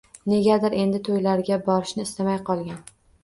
Negadir 0.31 0.75
endi 0.83 1.01
toʻylarga 1.09 1.59
borishni 1.69 2.05
istamay 2.09 2.43
qolgan 2.51 2.81